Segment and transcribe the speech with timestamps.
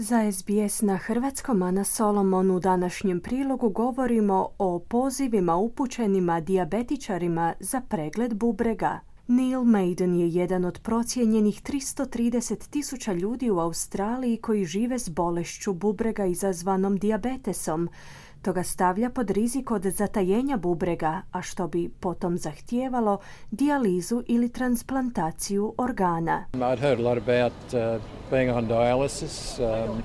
[0.00, 7.54] Za SBS na hrvatskom, a na Solomonu u današnjem prilogu govorimo o pozivima upućenima dijabetičarima
[7.60, 9.00] za pregled bubrega.
[9.26, 15.72] Neil Maiden je jedan od procijenjenih 330 tisuća ljudi u Australiji koji žive s bolešću
[15.72, 17.88] bubrega izazvanom dijabetesom.
[18.42, 23.18] To ga stavlja pod rizik od zatajenja bubrega, a što bi potom zahtijevalo
[23.50, 26.44] dijalizu ili transplantaciju organa.
[26.52, 29.58] I'd heard a lot about uh, being on dialysis.
[29.58, 30.02] Um,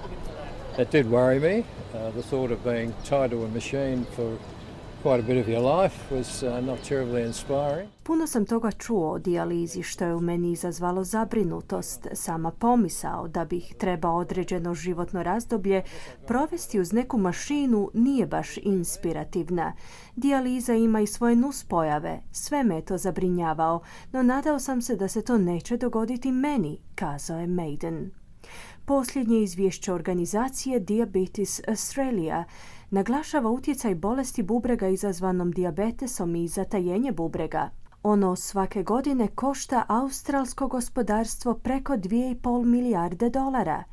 [0.80, 1.60] it did worry me.
[1.60, 4.38] Uh, the thought of being tied to a machine for
[7.50, 7.90] uh.
[8.04, 12.08] Puno sam toga čuo o dijalizi što je u meni izazvalo zabrinutost.
[12.14, 15.84] Sama pomisao da bih trebao određeno životno razdoblje
[16.28, 19.74] provesti uz neku mašinu nije baš inspirativna.
[20.16, 25.22] Dijaliza ima i svoje nuspojave, sve me to zabrinjavao, no nadao sam se da se
[25.22, 28.12] to neće dogoditi meni, kazao je Maiden.
[28.86, 32.44] Posljednje izvješće organizacije Diabetes Australia
[32.94, 37.70] naglašava utjecaj bolesti bubrega izazvanom dijabetesom i zatajenje bubrega.
[38.06, 43.84] Ono svake godine košta australsko gospodarstvo preko 2,5 milijarde dolara.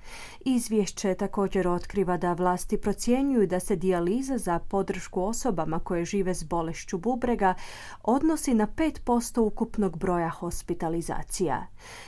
[0.44, 6.44] Izvješće također otkriva da vlasti procjenjuju da se dijaliza za podršku osobama koje žive s
[6.44, 7.54] bolešću bubrega
[8.02, 11.66] odnosi na 5% ukupnog broja hospitalizacija.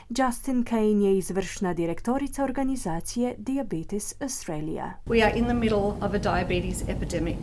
[0.08, 4.92] Justin Kane je izvršna direktorica organizacije Diabetes Australia.
[5.06, 7.38] We are in the middle of a diabetes epidemic.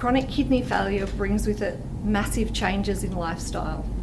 [0.00, 3.97] Chronic kidney failure brings with it massive changes in lifestyle.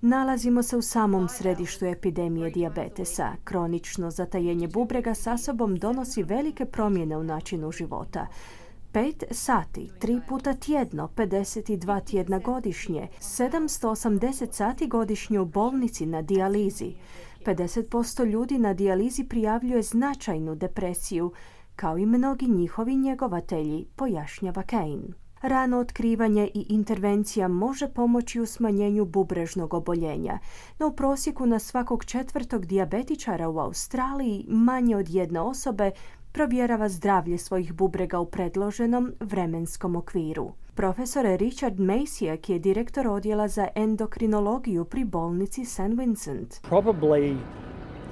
[0.00, 3.32] Nalazimo se u samom središtu epidemije dijabetesa.
[3.44, 8.26] Kronično zatajenje bubrega sa sobom donosi velike promjene u načinu života.
[8.92, 16.94] 5 sati, 3 puta tjedno, 52 tjedna godišnje, 780 sati godišnje u bolnici na dijalizi.
[17.44, 21.32] 50% ljudi na dijalizi prijavljuje značajnu depresiju,
[21.76, 25.25] kao i mnogi njihovi njegovatelji, pojašnjava Kane.
[25.48, 30.38] Rano otkrivanje i intervencija može pomoći u smanjenju bubrežnog oboljenja,
[30.78, 35.90] no u prosjeku na svakog četvrtog dijabetičara u Australiji manje od jedne osobe
[36.32, 40.52] provjerava zdravlje svojih bubrega u predloženom vremenskom okviru.
[40.74, 45.80] Profesor Richard Masijak je direktor odjela za endokrinologiju pri bolnici St.
[45.98, 46.54] Vincent.
[46.70, 47.36] Probably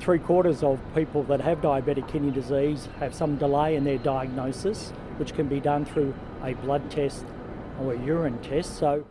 [0.01, 4.91] three quarters of people that have diabetic kidney disease have some delay in their diagnosis,
[5.17, 7.25] which can be done through a blood test
[7.81, 8.77] or a urine test.
[8.79, 9.07] So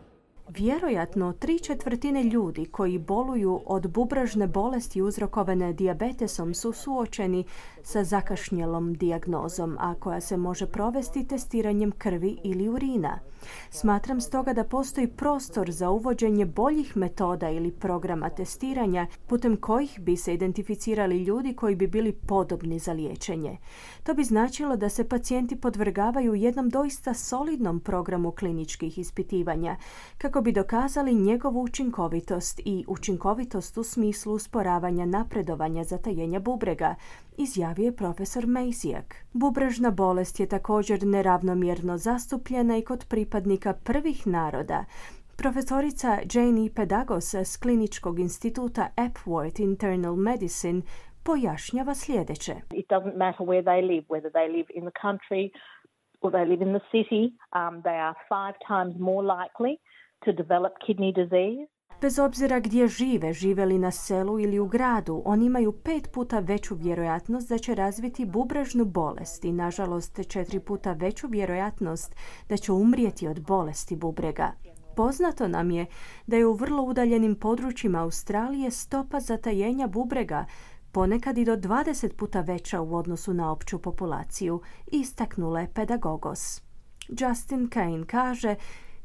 [0.50, 7.44] Vjerojatno tri četvrtine ljudi koji boluju od bubražne bolesti uzrokovane dijabetesom su suočeni
[7.84, 13.20] sa zakašnjelom dijagnozom, a koja se može provesti testiranjem krvi ili urina.
[13.70, 20.18] Smatram stoga da postoji prostor za uvođenje boljih metoda ili programa testiranja putem kojih bi
[20.18, 23.58] se identificirali ljudi koji bi bili podobni za liječenje.
[24.04, 29.76] To bi značilo da se pacijenti podvrgavaju jednom doista solidnom programu kliničkih ispitivanja
[30.18, 36.96] kako bi dokazali njegovu učinkovitost i učinkovitost u smislu usporavanja napredovanja zatajenja bubrega,
[37.38, 39.16] izjavio je profesor Mejsijak.
[39.34, 44.86] Bubrežna bolest je također neravnomjerno zastupljena i kod pripadnika prvih naroda,
[45.38, 46.70] Profesorica Jane E.
[46.76, 50.82] Pedagos s Kliničkog instituta Epworth Internal Medicine
[51.26, 52.56] pojašnjava sljedeće.
[52.72, 55.44] It doesn't matter where they live, whether they live in the country
[56.22, 57.24] or they live in the city,
[57.60, 59.74] um, they are five times more likely
[60.26, 61.74] to develop kidney disease.
[62.02, 66.40] Bez obzira gdje žive, žive li na selu ili u gradu, oni imaju pet puta
[66.40, 72.16] veću vjerojatnost da će razviti bubrežnu bolest i nažalost četiri puta veću vjerojatnost
[72.50, 74.52] da će umrijeti od bolesti bubrega.
[74.96, 75.86] Poznato nam je
[76.28, 80.46] da je u vrlo udaljenim područjima Australije stopa zatajenja bubrega
[80.92, 86.62] ponekad i do 20 puta veća u odnosu na opću populaciju, istaknula je pedagogos.
[87.10, 88.56] Justin Kane kaže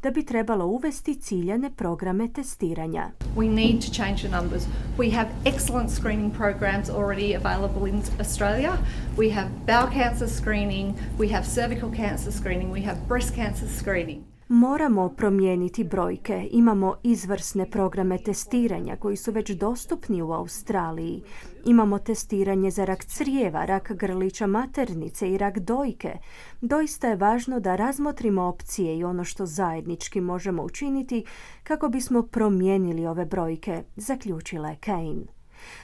[0.02, 3.10] da bi trebalo uvesti ciljane programe testiranja.
[3.36, 4.66] We need to change the numbers.
[4.98, 8.72] We have excellent screening programs already available in Australia.
[9.16, 14.24] We have bowel cancer screening, we have cervical cancer screening, we have breast cancer screening.
[14.50, 16.48] Moramo promijeniti brojke.
[16.50, 21.22] Imamo izvrsne programe testiranja koji su već dostupni u Australiji.
[21.64, 26.18] Imamo testiranje za rak crijeva, rak grlića maternice i rak dojke.
[26.60, 31.24] Doista je važno da razmotrimo opcije i ono što zajednički možemo učiniti
[31.62, 35.37] kako bismo promijenili ove brojke, zaključila je Kane.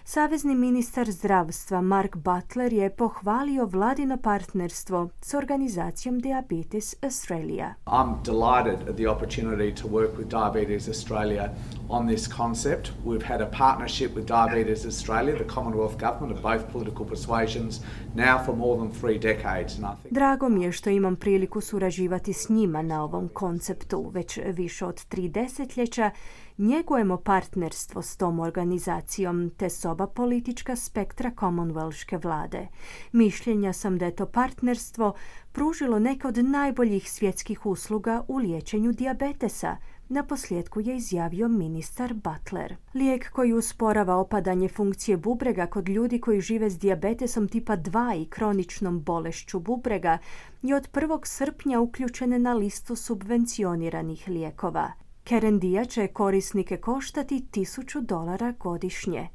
[0.04, 7.74] Savezni ministar zdravstva Mark Butler je pohvalio vladino partnerstvo s organizacijom Diabetes Australia.
[7.86, 11.50] I'm delighted at the opportunity to work with Diabetes Australia
[11.88, 12.90] on this concept.
[13.04, 17.80] We've had a partnership with Diabetes Australia, the Commonwealth Government of both political persuasions,
[18.14, 19.76] now for more than three decades.
[19.78, 20.14] And I think...
[20.14, 24.10] Drago mi je što imam priliku surađivati s njima na ovom konceptu.
[24.14, 26.10] Već više od tri desetljeća
[26.58, 32.68] njegujemo partnerstvo s tom organizacijom te s oba politička spektra Commonwealthke vlade.
[33.12, 35.14] Mišljenja sam da je to partnerstvo
[35.54, 39.76] pružilo neke od najboljih svjetskih usluga u liječenju dijabetesa–
[40.08, 42.76] na posljedku je izjavio ministar Butler.
[42.94, 48.26] Lijek koji usporava opadanje funkcije bubrega kod ljudi koji žive s dijabetesom tipa 2 i
[48.26, 50.18] kroničnom bolešću bubrega
[50.62, 51.20] je od 1.
[51.24, 54.92] srpnja uključene na listu subvencioniranih lijekova.
[55.24, 59.28] Kerendija će korisnike koštati 1000 dolara godišnje.